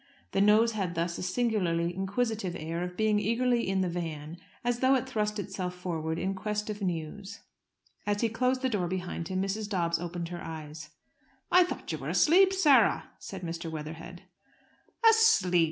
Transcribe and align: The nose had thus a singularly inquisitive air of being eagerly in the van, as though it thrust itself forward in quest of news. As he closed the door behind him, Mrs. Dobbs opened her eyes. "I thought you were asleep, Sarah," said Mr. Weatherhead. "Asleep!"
The 0.31 0.41
nose 0.41 0.71
had 0.71 0.95
thus 0.95 1.19
a 1.19 1.21
singularly 1.21 1.93
inquisitive 1.95 2.55
air 2.57 2.81
of 2.81 2.97
being 2.97 3.19
eagerly 3.19 3.67
in 3.69 3.81
the 3.81 3.87
van, 3.87 4.37
as 4.63 4.79
though 4.79 4.95
it 4.95 5.07
thrust 5.07 5.37
itself 5.37 5.75
forward 5.75 6.17
in 6.17 6.33
quest 6.33 6.71
of 6.71 6.81
news. 6.81 7.41
As 8.07 8.21
he 8.21 8.27
closed 8.27 8.63
the 8.63 8.67
door 8.69 8.87
behind 8.87 9.27
him, 9.27 9.43
Mrs. 9.43 9.69
Dobbs 9.69 9.99
opened 9.99 10.29
her 10.29 10.41
eyes. 10.43 10.89
"I 11.51 11.63
thought 11.63 11.91
you 11.91 11.99
were 11.99 12.09
asleep, 12.09 12.51
Sarah," 12.51 13.11
said 13.19 13.43
Mr. 13.43 13.69
Weatherhead. 13.69 14.23
"Asleep!" 15.07 15.59